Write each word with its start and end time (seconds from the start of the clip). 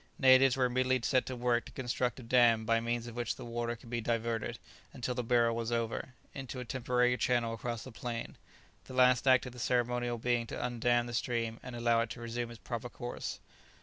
Natives 0.17 0.57
were 0.57 0.65
immediately 0.65 1.07
set 1.07 1.27
to 1.27 1.35
work 1.35 1.65
to 1.65 1.71
construct 1.73 2.19
a 2.19 2.23
dam 2.23 2.65
by 2.65 2.79
means 2.79 3.05
of 3.05 3.15
which 3.15 3.35
the 3.35 3.45
water 3.45 3.77
should 3.79 3.91
be 3.91 4.01
diverted, 4.01 4.57
until 4.93 5.13
the 5.13 5.23
burial 5.23 5.55
was 5.55 5.71
over, 5.71 6.15
into 6.33 6.59
a 6.59 6.65
temporary 6.65 7.15
channel 7.17 7.53
across 7.53 7.83
the 7.83 7.91
plain; 7.91 8.35
the 8.85 8.95
last 8.95 9.27
act 9.27 9.45
in 9.45 9.51
the 9.51 9.59
ceremonial 9.59 10.17
being 10.17 10.47
to 10.47 10.55
undam 10.55 11.05
the 11.05 11.13
stream 11.13 11.59
and 11.61 11.75
allow 11.75 12.01
it 12.01 12.09
to 12.09 12.19
resume 12.19 12.49
its 12.49 12.57
proper 12.59 12.89
course. 12.89 13.39